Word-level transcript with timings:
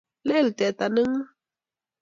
Lel 0.27 0.47
teta 0.57 0.85
ne 0.89 1.01
ng'ung'. 1.09 1.27